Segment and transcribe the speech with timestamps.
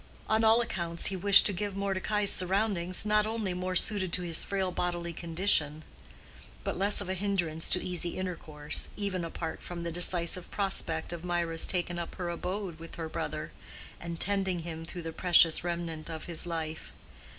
[0.27, 4.43] On all accounts he wished to give Mordecai surroundings not only more suited to his
[4.43, 5.83] frail bodily condition,
[6.63, 11.23] but less of a hindrance to easy intercourse, even apart from the decisive prospect of
[11.23, 13.51] Mirah's taking up her abode with her brother,
[13.99, 16.91] and tending him through the precious remnant of his life.